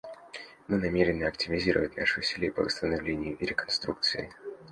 [0.67, 4.31] Мы намерены активизировать наши усилия по восстановлению и реконструкции.